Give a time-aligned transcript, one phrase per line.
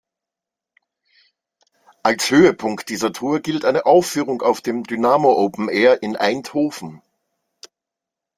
[2.01, 7.03] Als Höhepunkt dieser Tour gilt eine Aufführung auf dem Dynamo Open Air in Eindhoven.